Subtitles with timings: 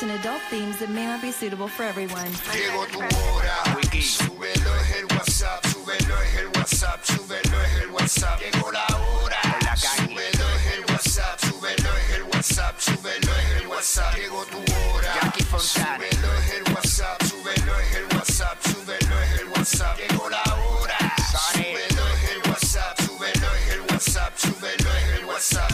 [0.00, 2.30] Lyrics and adult themes that may not be suitable for everyone.
[2.52, 3.54] Llegó tu hora,
[4.00, 8.40] súbelo es el WhatsApp, súbelo es el WhatsApp, súbelo es el WhatsApp.
[8.40, 14.16] Llegó la hora, súbelo es el WhatsApp, súbelo es el WhatsApp, súbelo es el WhatsApp.
[14.16, 19.98] Llegó tu hora, súbelo es el WhatsApp, súbelo es el WhatsApp, súbelo es el WhatsApp.
[19.98, 20.98] Llegó la hora,
[21.52, 25.70] súbelo es el WhatsApp, súbelo es el WhatsApp, súbelo es el WhatsApp.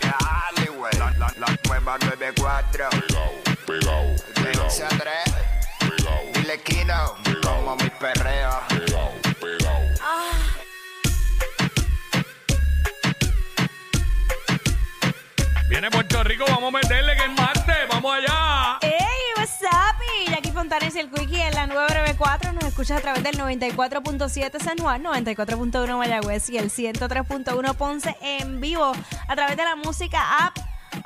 [0.00, 0.92] Dale, güey.
[0.98, 3.13] La, la, la nueva 94.
[3.80, 4.98] Pegao, pegao, De 11 a 3.
[5.80, 7.14] pegao, Dile Kino.
[7.42, 8.60] Como mi perreo.
[8.68, 9.80] pegao, pegao.
[15.68, 18.78] Viene Puerto Rico, vamos a meterle que es martes, vamos allá.
[18.82, 18.92] ¡Ey,
[19.36, 19.96] what's up?
[20.22, 24.62] Y Jackie Fontanes y el Quickie en la 994 nos escuchas a través del 94.7
[24.62, 28.92] San Juan, 94.1 Mayagüez y el 103.1 Ponce en vivo
[29.26, 30.56] a través de la música app.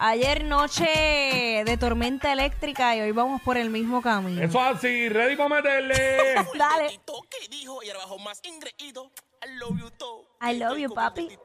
[0.01, 4.41] Ayer noche de tormenta eléctrica y hoy vamos por el mismo camino.
[4.41, 6.35] Eso así, ready para meterle.
[6.57, 7.01] Dale.
[7.29, 9.11] que dijo y abajo más ingreído.
[9.45, 10.25] I love you todo.
[10.41, 11.29] I love you, papi.
[11.29, 11.37] I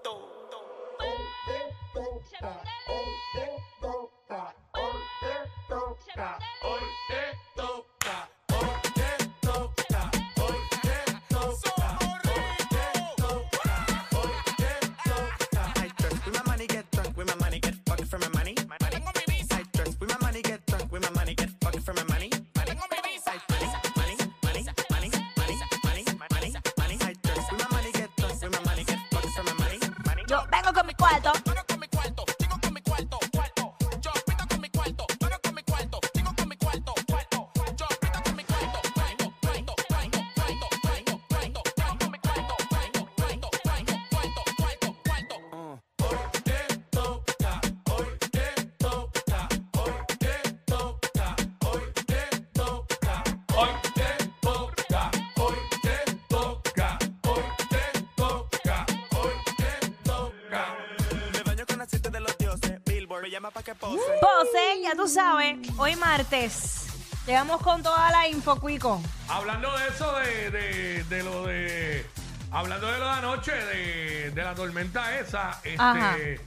[64.93, 66.85] ya tú sabes, hoy martes.
[67.25, 69.01] Llegamos con toda la info, Cuico.
[69.27, 72.05] Hablando de eso, de, de, de lo de.
[72.51, 76.15] Hablando de lo de anoche, de, de la tormenta esa, Ajá.
[76.17, 76.41] este.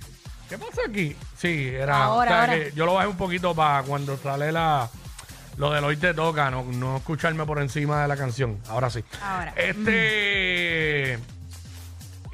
[0.49, 1.17] ¿Qué pasa aquí?
[1.37, 2.05] Sí, era.
[2.05, 2.53] Ahora, o sea, ahora.
[2.55, 4.89] que yo lo bajé un poquito para cuando sale la.
[5.57, 8.61] Lo del hoy te toca, no, no escucharme por encima de la canción.
[8.69, 9.03] Ahora sí.
[9.23, 9.55] Ahora.
[9.57, 11.19] Este.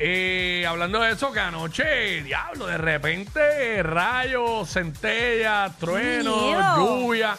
[0.05, 6.77] Eh, hablando de eso, que anoche, diablo, de repente, rayos, centellas, truenos, Miedo.
[6.77, 7.37] lluvia.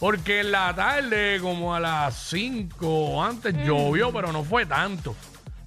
[0.00, 3.64] Porque en la tarde, como a las 5 antes, Mm.
[3.64, 5.14] llovió, pero no fue tanto.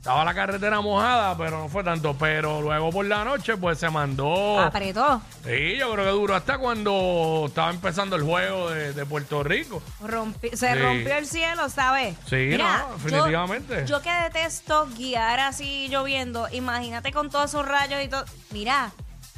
[0.07, 2.15] Estaba la carretera mojada, pero no fue tanto.
[2.17, 4.57] Pero luego por la noche, pues se mandó.
[4.57, 5.21] Apretó.
[5.43, 9.81] Sí, yo creo que duró hasta cuando estaba empezando el juego de, de Puerto Rico.
[10.01, 10.79] Rompi- se Sí.
[10.79, 12.15] rompió el cielo, ¿sabes?
[12.29, 13.85] Sí, no, definitivamente.
[13.85, 18.23] Yo, que detesto guiar así lloviendo, imagínate con todos esos rayos y todo.
[18.51, 18.91] Mira,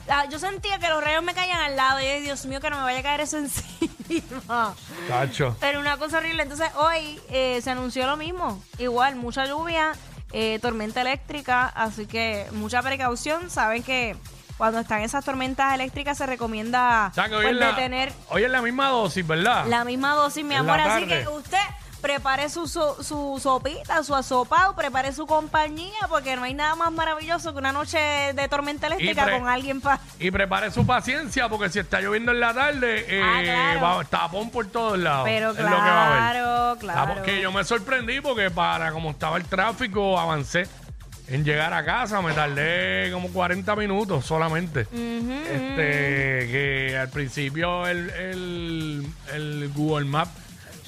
[0.07, 2.69] ah, yo sentía que los rayos me caían al lado y yo, Dios mío, que
[2.69, 4.75] no me vaya a caer eso encima.
[5.07, 5.55] Cacho.
[5.59, 6.43] Pero una cosa horrible.
[6.43, 8.61] Entonces hoy eh, se anunció lo mismo.
[8.77, 9.93] Igual, mucha lluvia,
[10.31, 13.49] eh, tormenta eléctrica, así que mucha precaución.
[13.49, 14.15] Saben que
[14.57, 18.11] cuando están esas tormentas eléctricas se recomienda O sea, que hoy, pues, es la, detener
[18.29, 19.65] hoy es la misma dosis, ¿verdad?
[19.67, 20.79] la misma dosis, mi En amor.
[20.81, 21.57] Así que usted
[22.01, 26.91] prepare su, so- su sopita, su asopado, prepare su compañía, porque no hay nada más
[26.91, 29.99] maravilloso que una noche de tormenta eléctrica con alguien para...
[30.19, 33.81] Y prepare su paciencia porque si está lloviendo en la tarde, eh, Ah, claro.
[33.81, 35.25] va- tapón por todos lados.
[35.25, 36.41] Pero es lo que va a haber.
[36.41, 36.99] claro, claro.
[37.07, 40.67] Tapón que yo me sorprendí porque para como estaba el tráfico avancé
[41.27, 42.21] en llegar a casa.
[42.21, 44.81] Me tardé como 40 minutos solamente.
[44.81, 50.31] Este, que al principio el, el, el Google Maps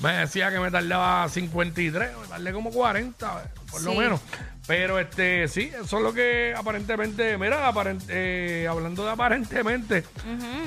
[0.02, 3.98] me decía que me tardaba 53, me tardé como 40, por lo Sí.
[3.98, 4.20] menos.
[4.68, 10.04] Pero este, sí, eso es lo que aparentemente, mira, aparent- eh, hablando de aparentemente,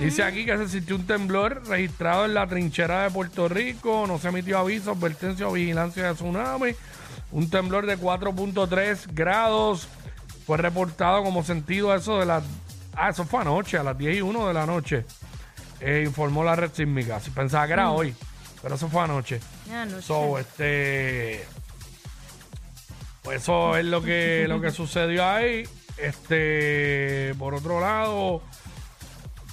[0.00, 4.18] dice aquí que se sintió un temblor registrado en la trinchera de Puerto Rico, no
[4.18, 6.74] se emitió aviso, advertencia o vigilancia de tsunami.
[7.30, 9.88] Un temblor de 4.3 grados
[10.44, 12.42] fue reportado como sentido a eso de las...
[12.96, 15.04] Ah, eso fue anoche, a las 10 y 1 de la noche.
[15.80, 17.20] eh, informó la red sísmica.
[17.20, 18.14] Si pensaba que era hoy,
[18.64, 19.40] pero eso fue anoche.
[19.68, 20.02] No sé.
[20.02, 21.44] So, este.
[23.22, 25.68] Pues eso es lo que, lo que sucedió ahí.
[25.98, 27.34] Este.
[27.38, 28.40] Por otro lado,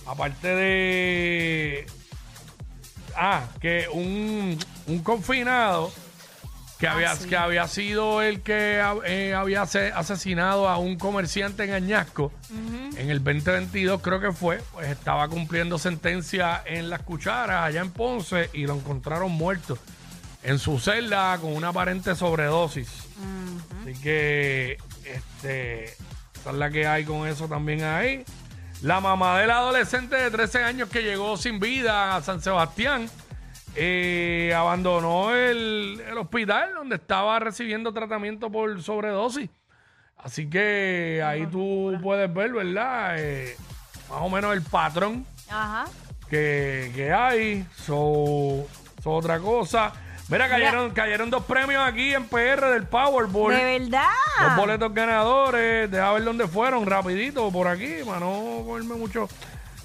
[0.08, 1.86] aparte de.
[3.18, 5.92] Ah, que un, un confinado
[6.82, 7.30] que había, sí.
[7.30, 12.34] que había sido el que eh, había ase- asesinado a un comerciante en Añasco
[12.98, 17.92] en el 2022, creo que fue, pues estaba cumpliendo sentencia en las cucharas allá en
[17.92, 19.78] Ponce y lo encontraron muerto
[20.44, 22.90] en su celda con una aparente sobredosis.
[23.84, 28.24] Así que, este, esa es la que hay con eso también ahí.
[28.82, 33.08] La mamá del adolescente de 13 años que llegó sin vida a San Sebastián
[33.76, 39.50] eh, abandonó el, el hospital donde estaba recibiendo tratamiento por sobredosis.
[40.18, 43.16] Así que ahí tú puedes ver, ¿verdad?
[43.18, 43.56] Eh,
[44.10, 45.86] más o menos el patrón Ajá.
[46.30, 47.66] que, que hay.
[47.76, 48.68] So,
[49.02, 49.94] so otra cosa.
[50.30, 53.54] Mira, cayeron, cayeron dos premios aquí en PR del Powerball.
[53.54, 54.08] De verdad.
[54.42, 59.28] Los boletos ganadores, deja ver dónde fueron, rapidito, por aquí, para no comerme mucho.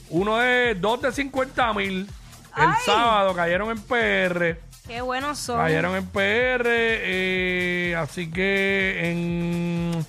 [0.08, 2.08] Uno de dos de 50 mil.
[2.56, 2.82] El Ay.
[2.85, 4.58] sábado cayeron en PR.
[4.87, 5.58] Qué buenos son.
[5.58, 6.62] Cayeron en PR.
[6.67, 10.06] eh, así que en,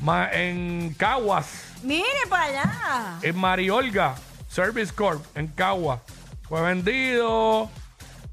[0.00, 1.46] ma- en Caguas,
[1.82, 3.18] Mire para allá.
[3.22, 4.14] en Mariolga,
[4.48, 6.00] Service Corp, en Caguas.
[6.48, 7.68] Fue vendido.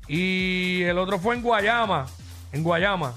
[0.08, 2.08] Y el otro fue en Guayama.
[2.52, 3.14] En Guayama.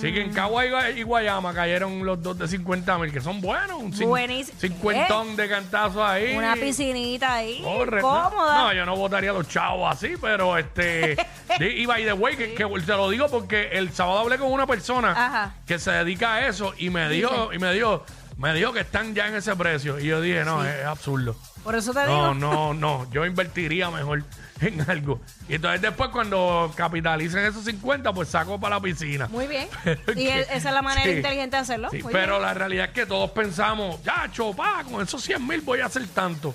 [0.00, 3.20] Sí, que en Cagua y, Gua- y Guayama cayeron los dos de 50 mil, que
[3.20, 3.80] son buenos.
[3.82, 4.58] Un cin- Buenísimo.
[4.60, 6.36] cincuentón de cantazos ahí.
[6.36, 7.62] Una piscinita ahí.
[7.62, 8.58] Cómoda.
[8.58, 11.16] No, yo no votaría a los chavos así, pero este.
[11.60, 14.66] y by the way, que, que te lo digo porque el sábado hablé con una
[14.66, 15.54] persona Ajá.
[15.66, 18.04] que se dedica a eso y me dijo, y me dijo,
[18.36, 19.98] me dijo que están ya en ese precio.
[19.98, 21.36] Y yo dije, no, es absurdo.
[21.66, 22.34] Por eso te No, digo.
[22.34, 23.10] no, no.
[23.10, 24.22] Yo invertiría mejor
[24.60, 25.20] en algo.
[25.48, 29.26] Y entonces después cuando capitalicen esos 50, pues saco para la piscina.
[29.26, 29.68] Muy bien.
[30.16, 31.16] Y el- esa es la manera sí.
[31.16, 31.88] inteligente de hacerlo.
[31.90, 32.42] Sí, Muy pero bien.
[32.42, 36.06] la realidad es que todos pensamos, ya, chopa, con esos 100 mil voy a hacer
[36.06, 36.54] tanto.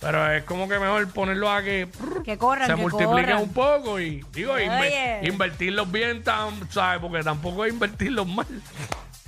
[0.00, 3.42] Pero es como que mejor ponerlo a que, prr, Que corran, se que multiplique corran.
[3.42, 5.20] un poco y digo, Oye.
[5.24, 6.98] invertirlos bien, tan, ¿sabes?
[7.02, 8.46] Porque tampoco es invertirlos mal.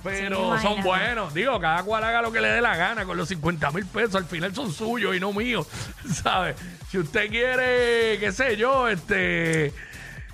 [0.02, 1.32] Pero Sí, son buenos.
[1.32, 4.16] Digo, cada cual haga lo que le dé la gana con los 50 mil pesos.
[4.16, 5.66] Al final son suyos y no míos.
[6.22, 6.56] ¿Sabes?
[6.90, 9.72] Si usted quiere, qué sé yo, este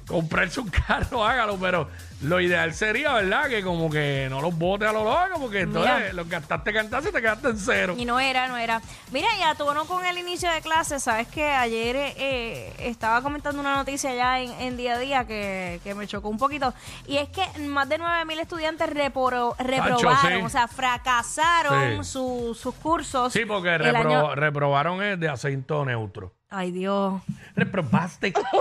[0.07, 1.89] comprarse un carro, hágalo, pero
[2.21, 3.49] lo ideal sería, ¿verdad?
[3.49, 7.13] Que como que no los bote a lo loco, porque entonces los gastaste cantarse y
[7.13, 7.95] te quedaste en cero.
[7.97, 8.81] Y no era, no era.
[9.13, 13.61] Mira, ya tono con el inicio de clases, sabes que ayer eh, eh, estaba comentando
[13.61, 16.75] una noticia ya en, en día a día que, que me chocó un poquito.
[17.07, 20.45] Y es que más de 9.000 estudiantes repro- reprobaron, sí.
[20.45, 22.11] o sea, fracasaron Sí.
[22.13, 23.33] su- sus cursos.
[23.33, 26.35] Sí, porque el repro- año- reprobaron es de acento neutro.
[26.51, 27.21] Ay, Dios.
[27.55, 28.33] Reprobaste.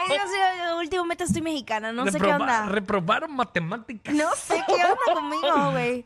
[0.00, 2.66] Ay, Dios mío, últimamente estoy mexicana, no sé qué onda.
[2.90, 4.12] Reprobaron matemáticas.
[4.14, 6.02] No sé qué onda conmigo, güey.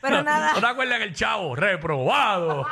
[0.00, 0.52] Pero nada.
[0.54, 1.56] ¿No te acuerdas que el chavo?
[1.56, 2.64] Reprobado.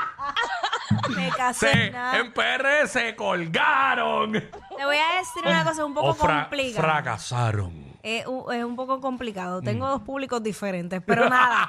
[1.17, 1.73] Me casé.
[1.73, 2.19] Se- nada.
[2.19, 4.33] en PR se colgaron.
[4.33, 6.81] Te voy a decir una cosa un poco o fra- complicada.
[6.89, 7.87] fracasaron.
[8.05, 9.61] Es un, es un poco complicado.
[9.63, 9.65] Mm.
[9.65, 11.69] Tengo dos públicos diferentes, pero nada.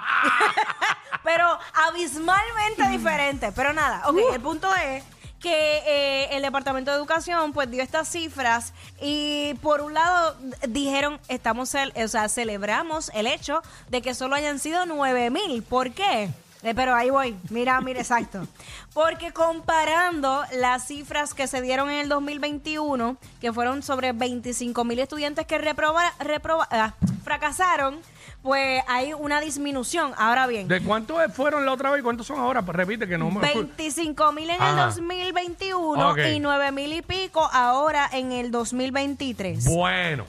[1.24, 3.52] pero abismalmente diferentes.
[3.56, 4.04] Pero nada.
[4.08, 5.04] Ok, el punto es
[5.40, 10.36] que eh, el Departamento de Educación pues dio estas cifras y por un lado
[10.68, 15.64] dijeron, estamos, o sea, celebramos el hecho de que solo hayan sido 9 mil.
[15.64, 16.30] ¿Por qué?
[16.64, 18.48] Eh, pero ahí voy, mira, mira, exacto.
[18.94, 24.98] Porque comparando las cifras que se dieron en el 2021, que fueron sobre 25 mil
[25.00, 28.00] estudiantes que reproba, reproba- ah, fracasaron,
[28.42, 30.14] pues hay una disminución.
[30.18, 32.64] Ahora bien, ¿De cuántos fueron la otra vez y cuántos son ahora?
[32.64, 34.86] Pues repite que no me 25 mil en el Ajá.
[34.88, 36.20] 2021 Ok.
[36.34, 39.66] y 9 mil y pico ahora en el 2023.
[39.66, 40.26] Bueno,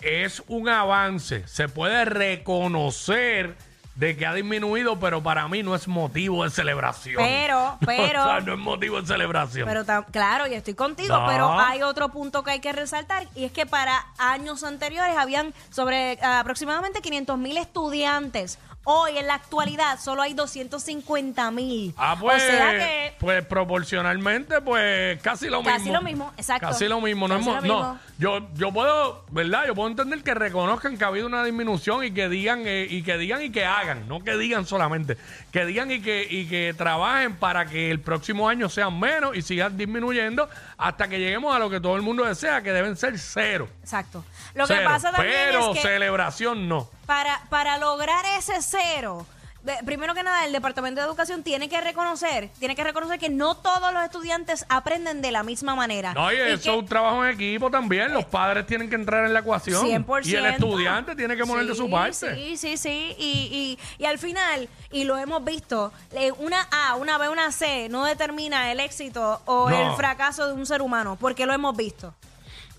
[0.00, 1.46] es un avance.
[1.48, 3.56] Se puede reconocer
[3.96, 7.16] de que ha disminuido, pero para mí no es motivo de celebración.
[7.22, 9.68] Pero, pero- o sea, no es motivo de celebración.
[9.68, 11.26] Pero tam- claro, y estoy contigo, No.
[11.26, 15.54] pero hay otro punto que hay que resaltar y es que para años anteriores habían
[15.70, 18.58] sobre ah, aproximadamente 500 mil estudiantes.
[18.84, 21.94] Hoy en la actualidad solo hay 250 mil.
[21.96, 25.92] Ah, pues, o sea que pues proporcionalmente, pues casi lo Casi mismo.
[25.94, 26.66] lo mismo, exacto.
[26.68, 27.26] Casi lo mismo.
[27.28, 29.64] No, Casi mo- lo no, yo, yo puedo, ¿verdad?
[29.66, 33.02] Yo puedo entender que reconozcan que ha habido una disminución y que digan eh, y
[33.02, 35.16] que digan y que hagan, no que digan solamente,
[35.54, 39.42] que digan y que y que trabajen para que el próximo año sean menos y
[39.42, 43.16] sigan disminuyendo hasta que lleguemos a lo que todo el mundo desea, que deben ser
[43.20, 43.68] cero.
[43.80, 44.24] exacto.
[44.56, 46.90] Lo que pasa también Pero es que celebración no.
[47.06, 49.28] para, para lograr ese cero,
[49.64, 53.28] de- primero que nada, el Departamento de Educación tiene que reconocer, tiene que reconocer que
[53.30, 56.14] no todos los estudiantes aprenden de la misma manera.
[56.14, 58.12] No, y eso que- es un trabajo en equipo también.
[58.12, 59.84] Los padres tienen que entrar en la ecuación.
[59.84, 60.28] 100%.
[60.30, 62.34] Y el estudiante tiene que poner de su parte.
[62.36, 63.14] Sí, sí, sí.
[63.18, 67.50] Y, y, y al final, y lo hemos visto, eh, una A, una B, una
[67.50, 69.90] C no determina el éxito o No.
[69.90, 72.14] el fracaso de un ser humano, porque lo hemos visto.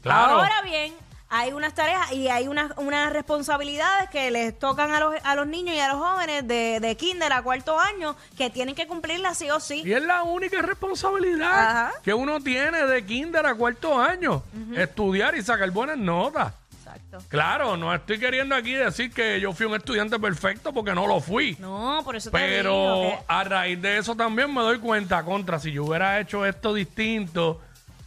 [0.02, 0.36] Claro.
[0.36, 0.94] Ahora bien,
[1.38, 5.48] hay unas tareas y hay unas, unas responsabilidades que les tocan a los, a los
[5.48, 9.38] niños y a los jóvenes de, de kinder a cuarto año que tienen que cumplirlas
[9.38, 9.82] sí o sí.
[9.86, 11.92] Y es la única responsabilidad Ajá.
[12.04, 14.44] que uno tiene de kinder a cuarto año.
[14.76, 16.54] Estudiar y sacar buenas notas.
[16.78, 17.18] Exacto.
[17.30, 21.20] Claro, no estoy queriendo aquí decir que yo fui un estudiante perfecto porque no lo
[21.20, 21.58] fui.
[21.60, 25.24] No, por eso te Pero digo que- a raíz de eso también me doy cuenta,
[25.24, 27.60] contra, si yo hubiera hecho esto distinto,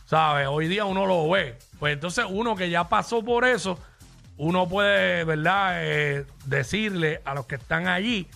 [0.09, 0.49] ¿sabes?
[0.49, 1.59] Hoy día uno lo ve.
[1.79, 3.79] Pues entonces uno que ya pasó por eso,
[4.39, 5.73] uno puede, ¿verdad?
[5.85, 8.27] Eh, decirle a los que están allí,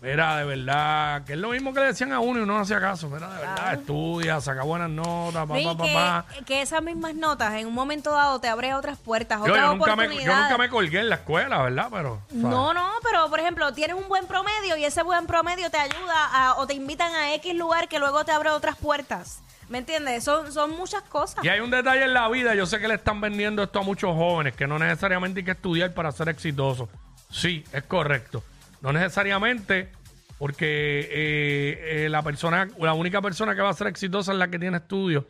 [0.00, 2.60] mira, de verdad, que es lo mismo que le decían a uno y uno no
[2.60, 6.24] hacía caso, mira, de verdad, estudia, saca buenas notas, Sí, papá, que, papá.
[6.46, 9.74] que esas mismas notas en un momento dado te abren otras puertas, Yo, otras yo
[9.74, 10.42] nunca me, yo oportunidades.
[10.44, 11.88] nunca me colgué en la escuela, ¿verdad?
[11.90, 12.42] Pero, ¿sabes?
[12.44, 16.28] No, no, pero por ejemplo, tienes un buen promedio y ese buen promedio te ayuda
[16.32, 19.42] a- o te invitan a X lugar que luego te abre otras puertas.
[19.70, 20.24] ¿Me entiendes?
[20.24, 21.44] Son, son muchas cosas.
[21.44, 23.82] Y hay un detalle en la vida, yo sé que le están vendiendo esto a
[23.82, 26.88] muchos jóvenes, que no necesariamente hay que estudiar para ser exitoso.
[27.30, 28.42] Sí, es correcto.
[28.82, 29.92] No necesariamente
[30.38, 34.48] porque eh, eh, la persona, la única persona que va a ser exitosa es la
[34.48, 35.24] que tiene estudios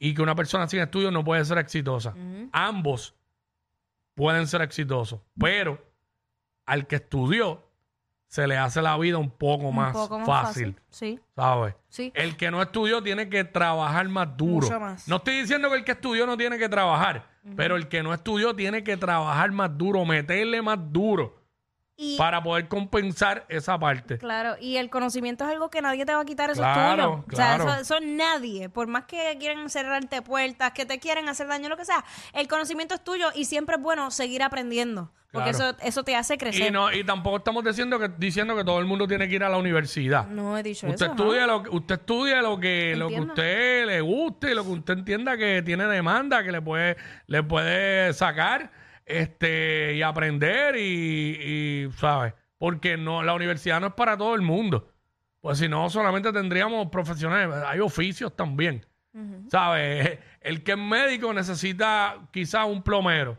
[0.00, 2.14] y que una persona sin estudios no puede ser exitosa.
[2.50, 3.14] Ambos
[4.14, 5.78] pueden ser exitosos, pero
[6.66, 7.63] al que estudió
[8.34, 10.74] se le hace la vida un poco, Un más, poco más fácil.
[10.90, 11.20] Sí.
[11.36, 11.76] ¿sabes?
[11.88, 12.10] Sí.
[12.16, 14.66] El que no estudió tiene que trabajar más duro.
[14.66, 15.06] Mucho más.
[15.06, 18.12] No estoy diciendo que el que estudió no tiene que trabajar, pero el que no
[18.12, 21.43] estudió tiene que trabajar más duro, meterle más duro
[21.96, 24.18] Y, para poder compensar esa parte.
[24.18, 26.80] Claro, y el conocimiento es algo que nadie te va a quitar, eso Claro,
[27.20, 27.24] es tuyo.
[27.32, 27.70] O sea, claro.
[27.74, 31.76] eso, eso nadie, por más que quieran cerrarte puertas, que te quieran hacer daño, lo
[31.76, 35.70] que sea, el conocimiento es tuyo y siempre es bueno seguir aprendiendo, porque Claro.
[35.70, 36.66] eso, eso te hace crecer.
[36.66, 39.44] Y, no, y tampoco estamos diciendo que, diciendo que todo el mundo tiene que ir
[39.44, 40.26] a la universidad.
[40.26, 41.14] No he dicho Usted eso.
[41.14, 41.58] estudia, ¿no?
[41.58, 44.94] lo, que- usted estudia lo que lo que usted le guste y lo que usted
[44.98, 46.96] entienda que tiene demanda, que le puede,
[47.28, 52.34] le puede sacar este y aprender y, y, ¿sabes?
[52.58, 54.90] Porque no, la universidad no es para todo el mundo.
[55.40, 57.54] Pues si no, solamente tendríamos profesionales.
[57.66, 58.86] Hay oficios también.
[59.48, 60.18] ¿Sabes?
[60.40, 63.38] El que es médico necesita quizás un plomero.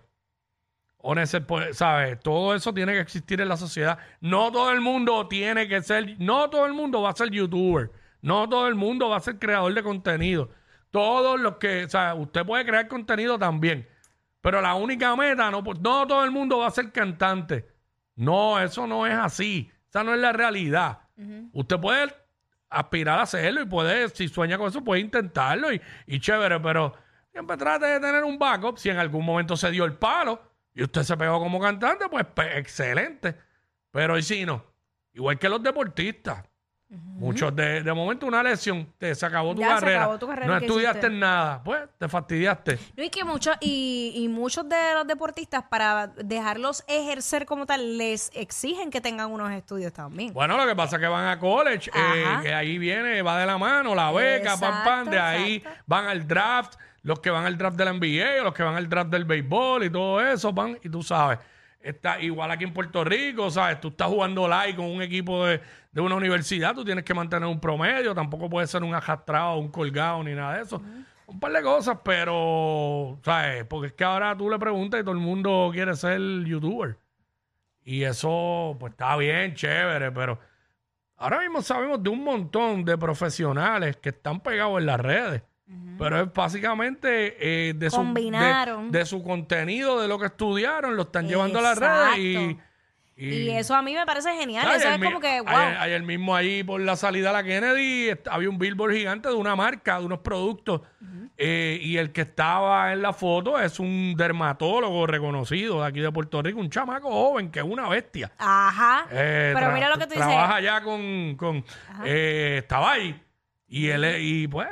[0.98, 1.13] O
[1.48, 2.19] pues, ¿sabes?
[2.19, 4.00] Todo eso tiene que existir en la sociedad.
[4.22, 7.91] No todo el mundo tiene que ser, no todo el mundo va a ser youtuber.
[8.22, 10.50] No todo el mundo va a ser creador de contenido.
[10.89, 13.88] Todos los que, o sea, usted puede crear contenido también.
[14.45, 17.67] Pero la única meta, no, pues, no todo el mundo va a ser cantante.
[18.13, 19.71] No, eso no es así.
[19.89, 20.99] Esa no es la realidad.
[21.51, 22.13] Usted puede
[22.69, 26.93] aspirar a hacerlo y puede, si sueña con eso, puede intentarlo y, y chévere, pero
[27.31, 28.77] siempre trate de tener un backup.
[28.77, 30.39] Si en algún momento se dio el palo
[30.75, 33.35] y usted se pegó como cantante, pues excelente.
[33.89, 34.63] Pero y si no,
[35.13, 36.43] igual que los deportistas.
[36.88, 40.01] Muchos de, de momento una lesión, te, se acabó tu Ya se carrera.
[40.04, 41.18] acabó tu carrera, no ¿qué estudiaste hiciste?
[41.20, 42.80] nada, pues te fastidiaste.
[42.96, 47.98] No, y que muchos, y, y muchos de los deportistas, para dejarlos ejercer como tal,
[47.98, 50.32] les exigen que tengan unos estudios también.
[50.34, 53.46] Bueno, lo que pasa es que van a college, eh, que ahí viene, va de
[53.48, 55.84] la mano, la beca, pam, pam, de Exacto, ahí exacto.
[55.88, 58.88] van al draft, los que van al draft de la NBA, los que van al
[58.88, 61.39] draft del béisbol y todo eso, van, y tú sabes,
[61.86, 63.80] está igual aquí en Puerto Rico, ¿sabes?
[63.80, 65.62] Tú estás jugando live con un equipo de,
[65.92, 69.70] de una universidad, tú tienes que mantener un promedio, tampoco puedes ser un arrastrado, un
[69.70, 70.82] colgado, ni nada de eso.
[71.27, 73.65] Un par de cosas, pero, ¿sabes?
[73.65, 76.98] Porque es que ahora tú le preguntas y todo el mundo quiere ser youtuber.
[77.84, 80.39] Y eso, pues está bien, chévere, pero
[81.18, 85.44] ahora mismo sabemos de un montón de profesionales que están pegados en las redes.
[85.98, 88.03] Pero es básicamente eh, de, su,
[88.91, 92.57] de, su contenido, de lo que estudiaron, lo están llevando a las redes
[93.17, 94.67] y, eso a mí me parece genial.
[94.75, 95.50] Eso es como que, wow.
[95.50, 99.36] Ayer, ayer mismo ahí por la salida a la Kennedy había un billboard gigante de
[99.36, 100.81] una marca, de unos productos.
[101.38, 106.12] eh, y el que estaba en la foto es un dermatólogo reconocido de aquí de
[106.12, 108.34] Puerto Rico, un chamaco joven que es una bestia.
[108.38, 109.07] Ajá.
[109.12, 110.27] Eh, Pero mira lo que tú dices.
[110.27, 111.36] Trabaja ya con.
[111.38, 111.63] con
[112.03, 113.22] eh, estaba ahí.
[113.69, 114.67] Y él, y pues.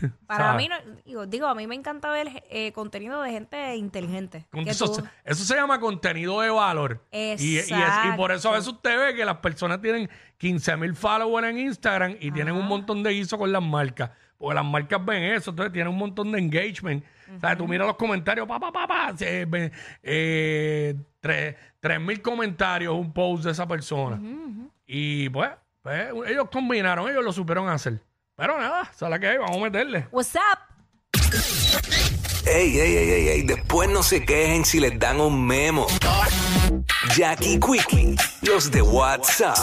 [0.26, 0.62] Para ¿sabes?
[0.62, 4.46] mí, no, digo, digo, a mí me encanta ver eh, contenido de gente inteligente.
[4.50, 7.04] Con- que Eso, tú- se- eso se llama contenido de valor.
[7.10, 10.08] Y, y es- y por eso a veces usted ve que las personas tienen
[10.38, 14.10] 15 mil followers en Instagram y tienen un montón de guiso con las marcas.
[14.36, 17.04] Porque las marcas ven eso, entonces tienen un montón de engagement.
[17.36, 19.72] O sea, tú miras los comentarios, pa, pa, pa, pa, eh, ve-
[20.02, 24.20] eh, tres, tres mil comentarios, un post de esa persona.
[24.86, 25.50] Y pues,
[25.82, 28.00] pues, ellos combinaron, ellos lo supieron hacer.
[28.36, 29.38] Pero nada, ¿sabes qué?
[29.38, 30.08] Vamos a meterle.
[30.10, 30.58] What's up?
[32.46, 35.86] Ey, ey, ey, ey, ey, después no se quejen si les dan un memo.
[37.14, 39.56] Jackie Quickie, los de WhatsApp.